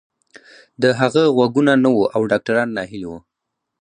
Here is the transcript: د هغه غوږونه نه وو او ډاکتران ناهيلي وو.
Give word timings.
د 0.81 0.83
هغه 0.99 1.23
غوږونه 1.35 1.73
نه 1.83 1.89
وو 1.95 2.05
او 2.15 2.21
ډاکتران 2.31 2.67
ناهيلي 2.77 3.07
وو. 3.09 3.19